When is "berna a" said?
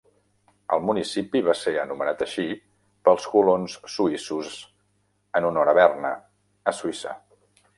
5.81-6.75